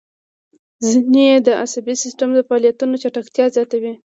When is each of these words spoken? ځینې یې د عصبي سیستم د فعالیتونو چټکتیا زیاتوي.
ځینې 0.87 1.23
یې 1.29 1.37
د 1.47 1.49
عصبي 1.63 1.95
سیستم 2.03 2.29
د 2.33 2.39
فعالیتونو 2.47 2.93
چټکتیا 3.03 3.45
زیاتوي. 3.55 3.93